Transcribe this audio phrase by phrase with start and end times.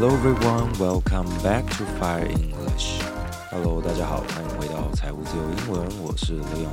[0.00, 3.00] Hello everyone, welcome back to Fire English.
[3.50, 6.68] Hello，大家好，欢迎回到财务自由英文，我是 Leon。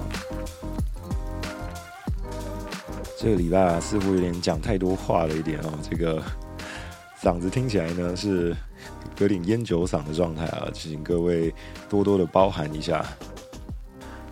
[3.18, 6.22] 这个礼拜啊，似乎有点讲太多话了一点哦，这个
[7.22, 8.56] 嗓子听起来呢是
[9.20, 11.54] 有点烟酒嗓的状态啊，请各位
[11.90, 13.06] 多多的包涵一下。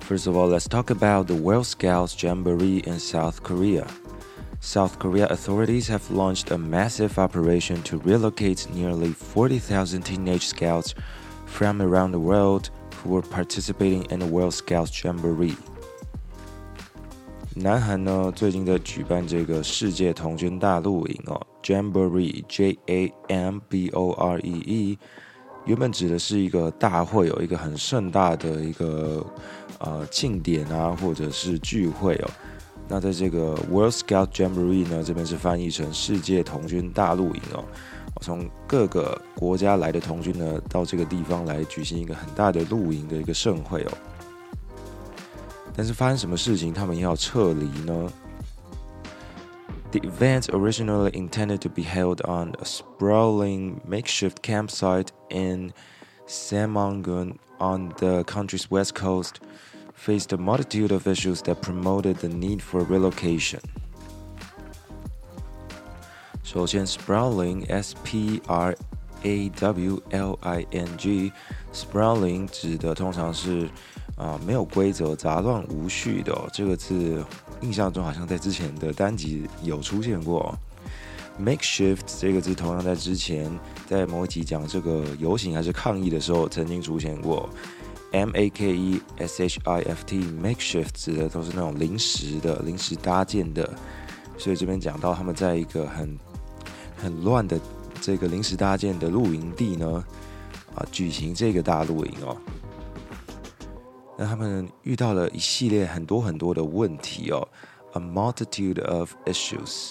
[0.10, 3.86] First of all, let's talk about the World Scouts Jamboree in South Korea.
[4.66, 10.94] South Korea authorities have launched a massive operation to relocate nearly 40,000 teenage scouts
[11.46, 12.70] from around the world
[13.04, 15.56] who were participating in the World Scouts Jamboree.
[17.56, 25.00] 南韩呢，最近在举办这个世界童军大露营哦，Jamboree，J A M B O R E E，
[25.66, 29.26] 原本指的是一个大会，有一个很盛大的一个
[29.80, 32.30] 呃庆典啊，或者是聚会哦。
[32.89, 37.65] 那在这个 World Scout Jamboree 呢，这边是翻译成世界童军大露营哦。
[38.23, 43.93] 从各个国家来的童军呢，到这个地方来举行一个很大的露营的一个盛会哦。
[45.75, 48.11] 但是发生什么事情，他们要撤离呢
[49.91, 55.73] ？The event originally intended to be held on a sprawling makeshift campsite in
[56.27, 59.35] Saemangeum on the country's west coast
[59.96, 63.60] faced a multitude of issues that promoted the need for relocation.
[66.44, 68.76] 首先，sprawling s p r
[69.24, 71.32] a w l i n g
[71.72, 73.70] sprawling 指的通常是
[74.18, 77.24] 啊没有规则、杂乱无序的、哦、这个字，
[77.62, 80.58] 印象中好像在之前的单集有出现过。
[81.40, 83.50] Makeshift 这个字同样在之前
[83.88, 87.50] 在某一集讲这个游行还是抗议的时候曾经出现过。
[88.13, 93.69] M A K E S H I F T makeshift 指的都是那种临时的、临时搭建的，
[94.39, 96.19] 所以这边讲到他们在一个很
[96.97, 97.61] 很乱的
[98.01, 100.05] 这个临时搭建的露营地呢，
[100.75, 102.37] 啊，举行这个大露营哦。
[104.17, 107.47] 那他们遇到了一系列很多很多的问题哦
[107.93, 109.91] ，a multitude of issues。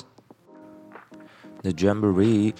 [1.61, 2.53] The jamboree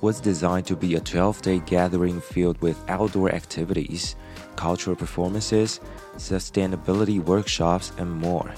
[0.00, 4.16] was designed to be a 12-day gathering filled with outdoor activities
[4.56, 5.80] cultural performances,
[6.16, 8.50] sustainability workshops, and more.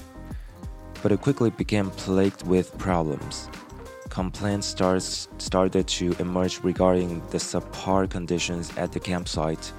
[1.03, 3.49] But it quickly became plagued with problems.
[4.09, 9.71] Complaints starts, started to emerge regarding the subpar conditions at the campsite,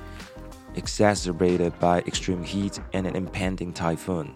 [0.76, 4.34] exacerbated by extreme heat and an impending typhoon.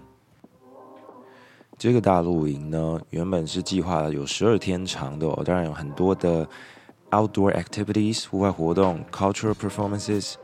[1.76, 6.48] 这个大露营呢，原本是计划有十二天长的、哦，当然有很多的
[7.10, 10.34] outdoor activities 户外活动，cultural performances，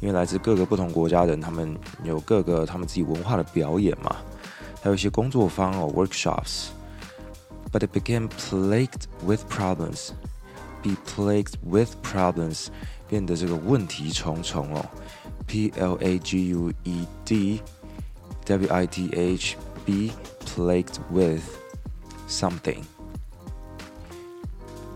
[0.00, 4.16] 因为来自各个不同国家的人，他们有各个他们自己文化的表演嘛，
[4.82, 10.10] 还有一些工作坊哦，workshops。But it became plagued with problems.
[10.82, 12.66] Be plagued with problems，
[13.08, 14.84] 变得这个问题重重哦。
[15.46, 17.60] P L A G U E D
[18.46, 20.10] W I T H be
[20.44, 21.42] plagued with
[22.28, 22.82] something。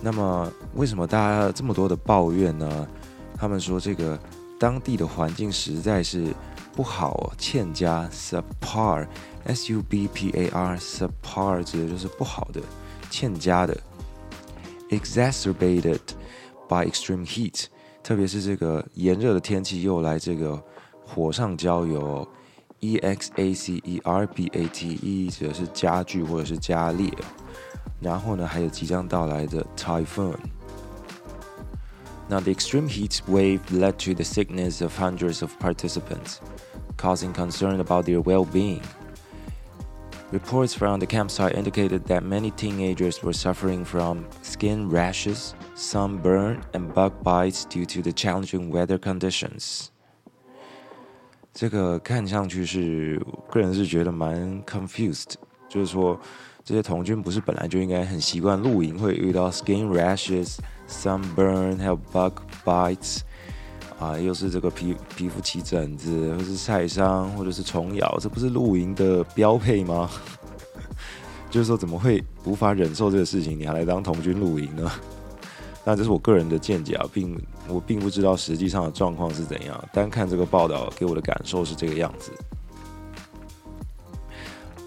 [0.01, 2.87] 那么，为什么大家这么多的抱怨呢？
[3.37, 4.19] 他们说这个
[4.59, 6.33] 当地的环境实在是
[6.73, 12.61] 不好，欠佳，subpar，s u b p a r，subpar 指的就是不好的，
[13.09, 13.77] 欠佳的
[14.89, 15.99] ，exacerbated
[16.67, 17.65] by extreme heat，
[18.03, 20.61] 特别是这个炎热的天气又来这个
[21.05, 22.27] 火上浇油
[22.79, 27.09] ，e x a c e r b a t e 指的是加剧或者是加烈。
[28.00, 36.40] 然后呢，还有即将到来的 typhoon。Now, the extreme heat wave led to the sickness of hundreds of participants,
[36.96, 38.80] causing concern about their well being.
[40.32, 46.94] Reports from the campsite indicated that many teenagers were suffering from skin rashes, sunburn, and
[46.94, 49.90] bug bites due to the challenging weather conditions.
[51.52, 53.20] 这个看上去是，
[53.50, 55.34] 个人是觉得蛮 confused，
[55.68, 56.18] 就是说。
[56.63, 60.57] 这些童军不是本来就应该很习惯露营，会遇到 skin rashes、
[60.87, 62.33] sunburn，还有 bug
[62.63, 63.21] bites，
[63.99, 70.09] 啊，又是这个皮皮肤起疹子，或是晒伤，或者是虫咬，这不是露营的标配吗？
[71.49, 74.91] 就是说，怎么会无法忍受这个事情，你还来当童军露营呢？
[75.83, 77.35] 那这是我个人的见解啊，并
[77.67, 82.31] 我并不知道实际上的状况是怎样，单看这个报道给我的感受是这个样子。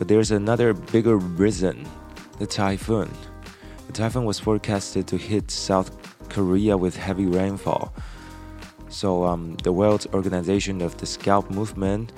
[0.03, 1.87] But there's another bigger reason
[2.41, 3.09] the typhoon.
[3.87, 5.93] The typhoon was forecasted to hit South
[6.29, 7.93] Korea with heavy rainfall.
[8.89, 12.13] So um, the World Organization of the Scout Movement,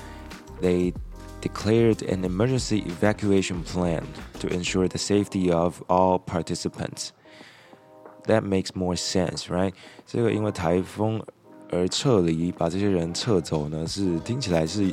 [0.63, 0.95] they
[1.43, 4.07] declared an emergency evacuation plan
[4.39, 7.13] to ensure the safety of all participants.
[8.29, 9.75] That makes more sense, right?
[10.07, 11.23] 这个因为台风
[11.71, 14.85] 而撤离，把这些人撤走呢，是听起来是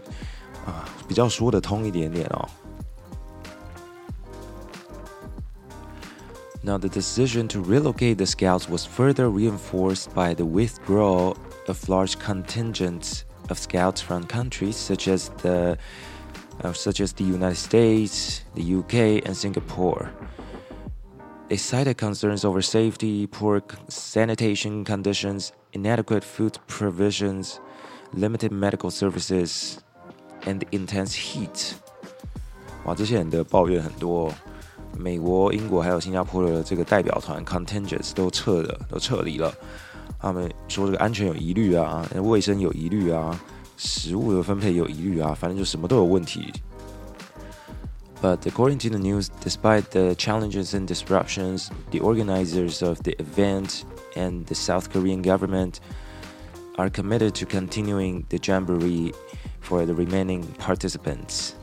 [0.65, 2.49] 啊比较说得通一点点哦。
[6.62, 11.36] Now, the decision to relocate the scouts was further reinforced by the withdrawal
[11.68, 15.78] of large contingents of scouts from countries such as the
[16.64, 20.10] uh, such as the United States, the UK, and Singapore.
[21.48, 27.60] They cited concerns over safety, poor sanitation conditions, inadequate food provisions,
[28.12, 29.78] limited medical services,
[30.46, 31.76] and intense heat.
[32.84, 34.34] 哇，这些人的抱怨很多、哦。
[34.96, 39.52] 美国、英国还有新加坡的这个代表团 contingents 都撤了，都撤离了。
[40.18, 43.38] 他们说这个安全有疑虑啊，卫生有疑虑啊，
[43.76, 46.52] 食物的分配有疑虑啊，反正就什么都有问题。
[48.22, 53.82] But according to the news, despite the challenges and disruptions, the organizers of the event
[54.14, 55.74] and the South Korean government
[56.76, 59.12] are committed to continuing the jamboree
[59.60, 61.54] for the remaining participants.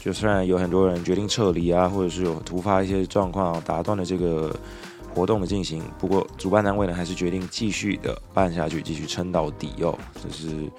[0.00, 4.58] 就虽然有很多人决定撤离啊，或者是有突发一些状况打断了这个
[5.14, 9.96] 活动的进行，不过主办单位呢还是决定继续的办下去，继续撑到底哦。
[10.22, 10.70] 这是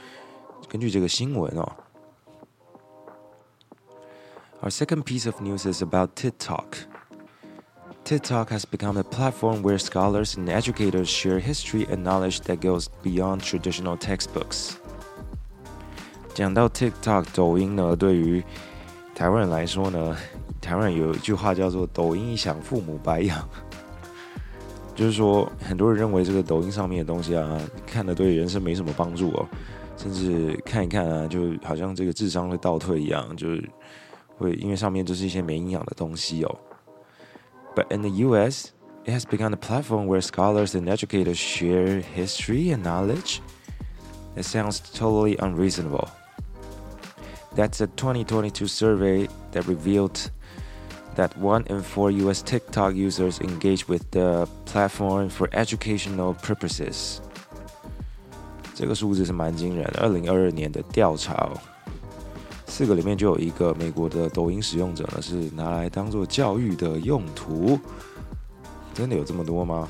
[0.67, 1.71] 根据这个新闻哦。
[4.63, 6.65] Our second piece of news is about TikTok.
[8.03, 12.87] TikTok has become a platform where scholars and educators share history and knowledge that goes
[13.03, 14.71] beyond traditional textbooks.
[16.33, 18.43] 讲到 TikTok 抖音呢，对于
[19.21, 20.17] 台湾人来说呢，
[20.59, 23.47] 台湾人有一句话叫做“抖音一响，父母白养”，
[24.97, 29.47] 就是说，很多人认为这个抖音上面的东西啊，看的对人生没什么帮助哦，
[29.95, 33.69] 甚至看一看啊，就好像这个智商会倒退一样，就是
[34.39, 36.57] 会因为上面就是一些没营养的东西哦。
[37.75, 38.69] But in the U.S.,
[39.05, 43.37] it has become a platform where scholars and educators share history and knowledge.
[44.35, 46.07] It sounds totally unreasonable.
[47.54, 50.30] That's a 2022 survey that revealed
[51.16, 57.18] that one in four US TikTok users engage with the platform for educational purposes.
[58.74, 60.00] 这个数字是蛮惊人的。
[60.02, 61.56] 二零二二年的调查哦，
[62.66, 67.80] 四个里面就有一个美国的抖音使用者呢是拿来当做教育的用途。
[68.92, 69.88] 真的有这么多吗？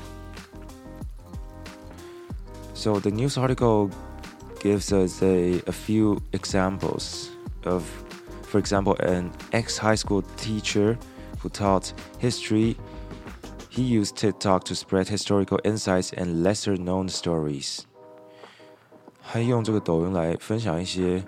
[2.73, 3.89] So the news article
[4.61, 7.27] gives us a, a few examples
[7.65, 7.83] of,
[8.43, 10.97] for example, an ex high school teacher
[11.41, 12.75] who taught history.
[13.69, 17.81] He used TikTok to spread historical insights and lesser known stories.
[19.21, 21.23] 还用这个抖音来分享一些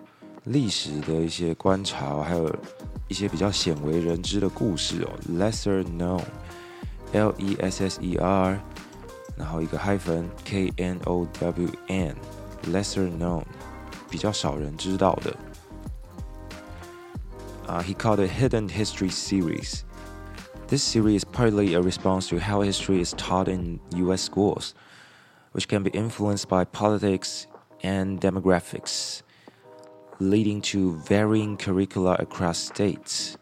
[0.45, 2.49] 历史的一些观察，还有
[3.07, 5.09] 一些比较鲜为人知的故事哦。
[5.29, 8.59] Lesser known，L E S S E R，
[9.37, 13.43] 然后一个 hyphen K N O W N，lesser known，
[14.09, 15.35] 比较少人知道的。
[17.67, 19.83] uh, he called it Hidden History Series.
[20.67, 24.73] This series is partly a response to how history is taught in US schools,
[25.53, 27.47] which can be influenced by politics
[27.81, 29.21] and demographics,
[30.19, 33.35] leading to varying curricula across states.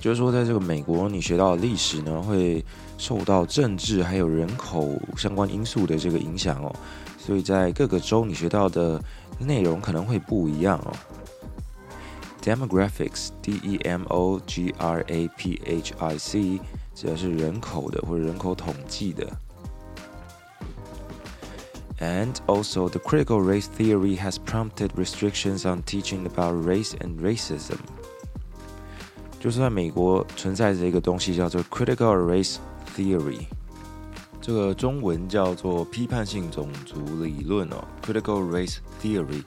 [0.00, 2.64] 就是说，在这个美国，你学到的历史呢，会
[2.98, 6.74] 受到政治还有人口相关因素的这个影响哦，
[7.16, 9.00] 所以在各个州你学到的
[9.38, 10.92] 内容可能会不一样哦。
[12.46, 16.60] demographics, D E M O G R A P H I C，
[16.94, 19.26] 指的是人口的或者人口统计的。
[22.00, 27.76] And also, the critical race theory has prompted restrictions on teaching about race and racism.
[29.38, 32.56] 就是在美国存在着一个东西叫做 critical race
[32.96, 33.46] theory，
[34.40, 39.44] 这个中文叫做批判性种族理论哦，critical race theory。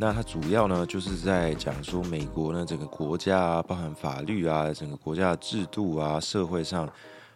[0.00, 6.88] 那它主要呢，就是在讲说美国呢整个国家啊，包含法律啊，整个国家的制度啊，社会上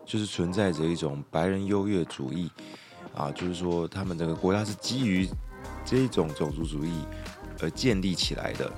[0.06, 2.48] 就是存在着一种白人优越主义
[3.16, 5.28] 啊，就是说他们整个国家是基于
[5.84, 7.04] 这种种族主义
[7.60, 8.70] 而建立起来的，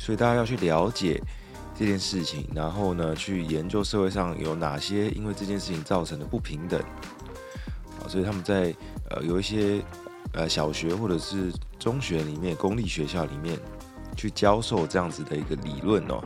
[0.00, 1.22] 所以大家要去了解
[1.78, 6.80] 这件事情，然后呢去研究社会上有哪些因为这件事情造成的不平等
[8.00, 8.74] 啊，所以他们在
[9.10, 9.84] 呃有一些。
[10.36, 13.58] 呃，小学或者是中学里面，公立学校里面
[14.14, 16.22] 去教授这样子的一个理论哦。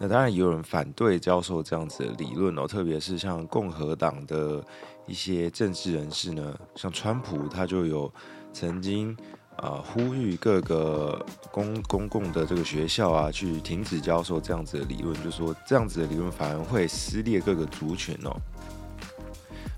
[0.00, 4.64] 那当然也有人反对教授这样子的理论哦，特别是像共和党的
[5.06, 8.12] 一些政治人士呢，像川普他就有
[8.52, 9.16] 曾经
[9.56, 18.34] 啊呼吁各个公公共的这个学校啊，去停止教授这样子的理论，就说这样子的理论反而会撕裂各个族群哦。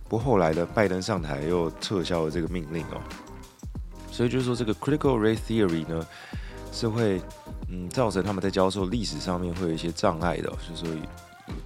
[0.09, 3.01] 不过后来呢，拜登上台又撤销了这个命令哦。
[4.11, 6.07] 所以就是说，这个 critical race theory 呢，
[6.73, 7.21] 是会
[7.69, 10.97] 嗯造成他们在教授历史上面会有一些障碍的，就是说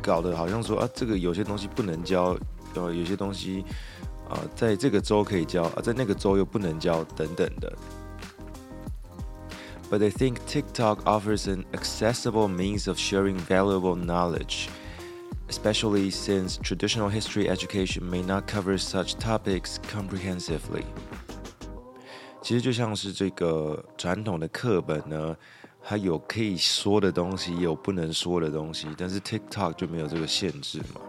[0.03, 2.37] 搞得好像说啊，这个有些东西不能教，
[2.75, 3.65] 呃，有些东西
[4.29, 7.73] 啊，在这个州可以教，啊，在那个州又不能教等等的。
[9.91, 14.69] But they think TikTok offers an accessible means of sharing valuable knowledge.
[15.50, 20.84] especially since traditional history education may not cover such topics comprehensively.
[22.42, 25.36] 其实就像是这个传统的课本呢，
[25.84, 31.02] 它有可以说的东西，也有不能说的东西，但是 TikTok 就没有这个限制嘛。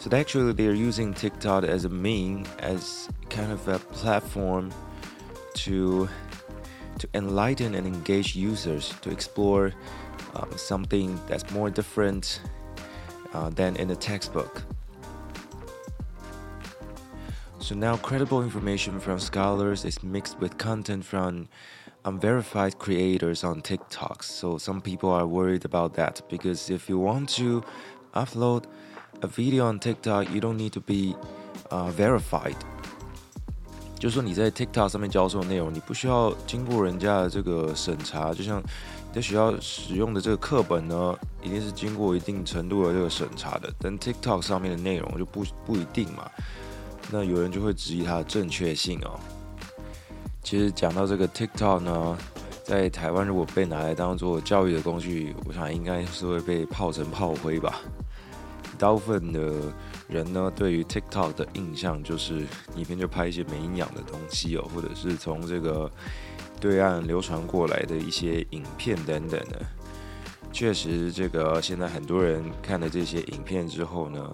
[0.00, 4.70] So actually, they're using TikTok as a mean, as kind of a platform
[5.64, 6.08] to
[6.98, 9.72] to enlighten and engage users to explore
[10.34, 12.40] um, something that's more different
[13.34, 14.62] uh, than in the textbook.
[17.60, 21.48] So now credible information from scholars is mixed with content from
[22.04, 24.22] unverified creators on TikTok.
[24.22, 27.62] So some people are worried about that because if you want to
[28.14, 28.64] upload
[29.20, 31.14] a video on TikTok, you don't need to be
[31.70, 32.56] uh, verified.
[33.98, 38.62] 就是说你在 TikTok 上面教授的内容，你不需要经过人家的这个审查，就像
[39.13, 43.71] 在学校使用的这个课本呢，一定是经过一定程度的这个审查的。
[43.77, 46.27] 但 TikTok 上面的内容就不不一定嘛，
[47.11, 49.19] 那有人就会质疑它的正确性哦。
[50.41, 52.17] 其实讲到这个 TikTok 呢，
[52.63, 57.81] 在台湾如果被拿来当做教育的工具，我想应该是会被泡成炮灰吧。
[58.79, 59.53] 大部分的
[60.09, 62.39] 人呢，对于 TikTok 的印象就是
[62.75, 65.89] 里面就拍一些没营养的东西哦，或者是从这个
[66.63, 69.61] 对岸流传过来的一些影片等等的。
[70.53, 74.33] 确实，这个现在很多人看了这些影片之后呢，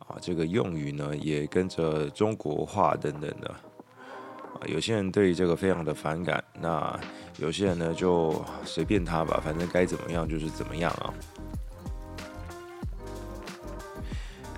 [0.00, 3.48] 啊，这个用语呢也跟着中国化等等的。
[3.48, 6.98] 啊，有些人对于这个非常的反感，那
[7.36, 11.14] 有些人呢就随便他吧，反正该怎么样就是怎么样啊。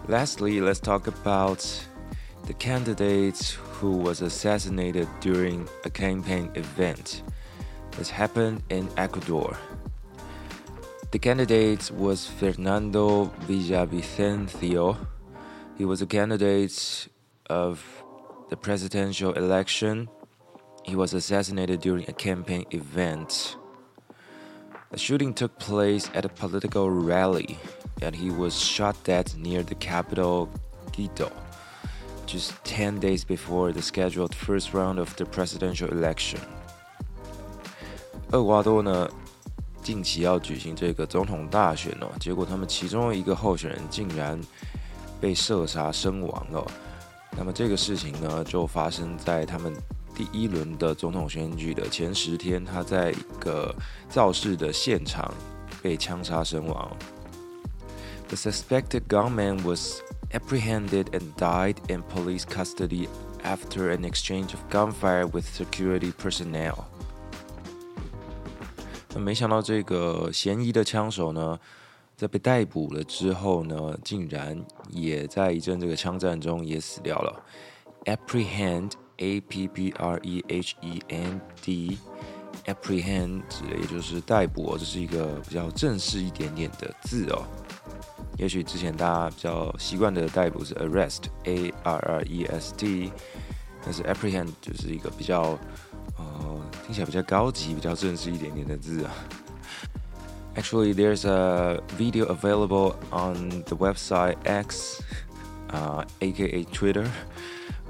[0.09, 1.61] Lastly, let's talk about
[2.47, 3.57] the candidates.
[3.81, 7.23] Who was assassinated during a campaign event.
[7.97, 9.57] This happened in Ecuador.
[11.13, 14.99] The candidate was Fernando Villavicencio.
[15.79, 17.09] He was a candidate
[17.49, 17.83] of
[18.51, 20.11] the presidential election.
[20.85, 23.57] He was assassinated during a campaign event.
[24.91, 27.59] The shooting took place at a political rally
[28.03, 30.51] and he was shot dead near the capital,
[30.93, 31.33] Quito,
[32.30, 36.40] just 10 days before the scheduled first round of the presidential election.
[38.32, 39.10] 厄瓜多呢，
[39.84, 44.40] 近期要举行这个总统大选哦，结果他们其中一个候选人竟然
[45.22, 46.66] 被射杀身亡了。
[47.38, 49.74] 那么这个事情呢，就发生在他们
[50.16, 53.74] 第一轮的总统选举的前十天，他在一个
[54.10, 55.34] 造势的现场
[55.84, 56.90] 被枪杀身亡。
[58.28, 60.00] The suspected gunman was
[60.32, 63.08] apprehended and died in police custody
[63.44, 66.86] after an exchange of gunfire with security personnel.
[69.14, 71.58] 那没想到，这个嫌疑的枪手呢，
[72.18, 77.44] 在被逮捕了之后呢，竟然也在一阵这个枪战中也死掉了。
[78.06, 81.98] Apprehend, A P P R E H E N D,
[82.66, 87.48] apprehend 指的也就是逮捕，这是一个比较正式一点点的字哦。
[88.41, 93.13] 也许之前大家比较习惯的逮捕是 arrest，a r r e s t，
[93.85, 95.59] 但是 apprehend 就是一个比较
[96.17, 99.13] 呃听起来比较高级、比较正式一点点的字啊。
[100.57, 105.03] Actually, there's a video available on the website X,
[105.71, 107.07] uh, aka Twitter.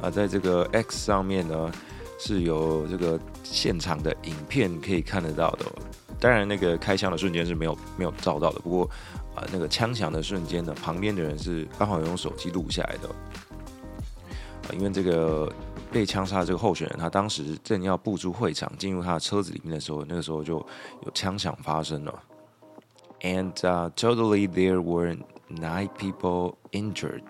[0.02, 1.70] 啊，在这个 X 上面呢，
[2.18, 5.66] 是有这个现场的影片可以看得到的。
[6.18, 8.58] 当然，那个开枪的瞬间是没有没有照到的。
[8.60, 8.90] 不过，
[9.34, 13.08] 啊，那个枪响的瞬间呢，旁边的人是刚好用手机录下来的。
[13.08, 15.52] 啊，因为这个
[15.90, 20.56] 被枪杀的这个候选人，他当时正要步出会场，进入他的车子里面的时候，那个时候就
[21.04, 22.22] 有枪响发生了。
[23.22, 25.16] And totally, there were
[25.48, 27.22] nine people injured,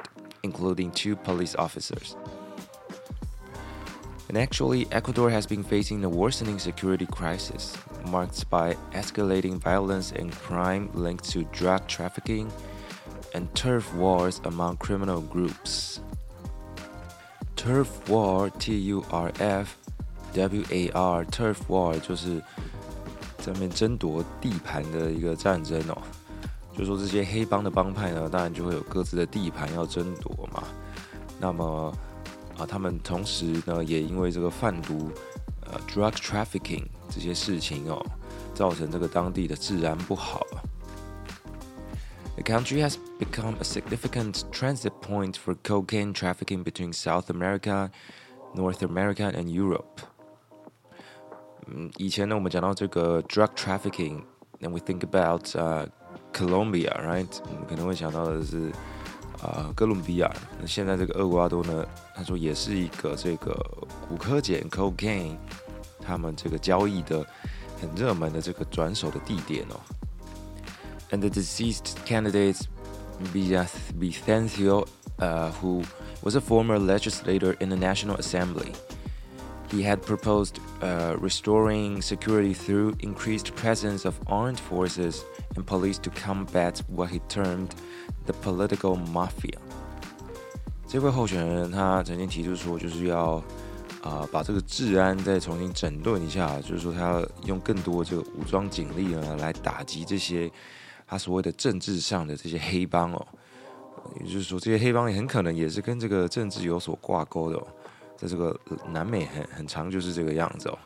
[0.42, 2.14] including two police officers.
[4.29, 7.77] And actually, Ecuador has been facing a worsening security crisis,
[8.09, 12.51] marked by escalating violence and crime linked to drug trafficking
[13.33, 15.99] and turf wars among criminal groups.
[17.55, 19.77] Turf war, T U R F
[20.33, 22.41] W A R, turf war 就是
[23.37, 25.97] 在面争夺地盘的一个战争哦。
[26.77, 30.63] 就说这些黑帮的帮派呢，当然就会有各自的地盘要争夺嘛。
[31.39, 31.95] 那么
[32.59, 35.11] 啊，他们同时呢，也因为这个贩毒，
[35.65, 38.01] 呃，drug trafficking 这些事情哦，
[38.53, 40.41] 造成这个当地的治安不好。
[42.35, 47.89] The country has become a significant transit point for cocaine trafficking between South America,
[48.53, 50.03] North America, and Europe.
[51.67, 55.87] 嗯，以前呢，我们讲到这个 drug trafficking，then we think about uh
[56.31, 57.27] Colombia，right？
[57.49, 58.71] 我们可能会想到的是。
[59.41, 60.31] 啊，哥伦比亚。
[60.59, 61.85] 那现在这个厄瓜多呢？
[62.15, 63.53] 他说也是一个这个
[64.07, 65.37] 古柯碱 （cocaine）
[66.01, 67.25] 他们这个交易的
[67.81, 69.79] 很热门的这个转手的地点哦。
[71.11, 72.59] And the deceased candidate
[73.97, 74.87] Vicencio,
[75.19, 75.83] uh, who
[76.21, 78.73] was a former legislator in the National Assembly.
[79.69, 85.23] He had proposed uh, restoring security through increased presence of armed forces
[85.55, 87.75] and police to combat what he termed
[88.26, 89.58] the political mafia。
[90.86, 93.42] 这位候选人他曾经提出说，就是要
[94.02, 100.50] 啊、把这个治安再重新整顿一下，就是说他要用更多这个武装警力呢来打击这些
[101.06, 103.26] 他所谓的政治上的这些黑帮哦。
[104.18, 107.66] 也就是说，这些黑帮也很可能也是跟这个政治有所挂钩的、哦，
[108.16, 110.78] 在这个南美很很长就是这个样子哦。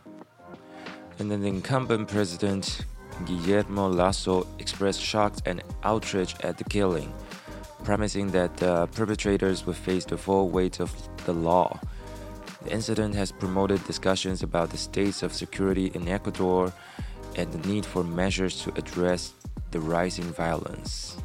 [1.18, 2.80] And then the incumbent president
[3.25, 7.11] Guillermo Lasso expressed shock and outrage at the killing,
[7.83, 10.91] promising that the perpetrators would face the full weight of
[11.25, 11.79] the law.
[12.63, 16.71] The incident has promoted discussions about the states of security in Ecuador
[17.35, 19.33] and the need for measures to address
[19.71, 21.15] the rising violence.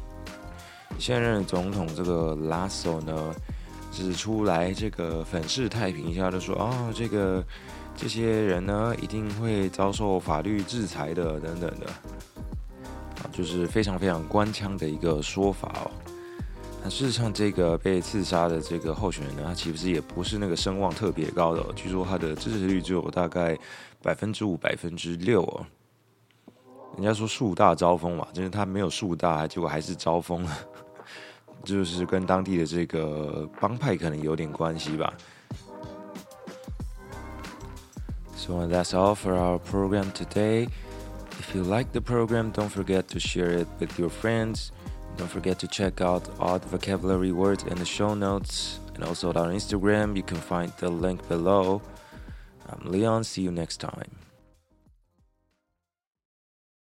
[0.97, 3.35] 现任总统这个拉索呢，
[3.91, 7.43] 是出来这个粉饰太平一下，就说哦，这个
[8.00, 11.86] 这些人呢一定会遭受法律制裁的，等等的，
[13.22, 15.90] 啊，就是非常非常官腔的一个说法哦。
[16.82, 23.54] 那事实上，这个被刺杀的这个候选人呢，他其实也不是那个声望特别高的，据说他的支持率只有大概
[24.02, 25.66] 百分之五、百分之六哦。
[26.96, 30.58] 人家说树大招风嘛，就是他没有树大，结果还是招风了，
[31.64, 35.12] 就是跟当地的这个帮派可能有点关系吧。
[38.40, 40.66] So that's all for our program today.
[41.38, 44.72] If you like the program, don't forget to share it with your friends.
[45.18, 49.28] Don't forget to check out all the vocabulary words in the show notes and also
[49.28, 50.16] on our Instagram.
[50.16, 51.82] You can find the link below.
[52.66, 53.24] I'm Leon.
[53.24, 54.10] See you next time.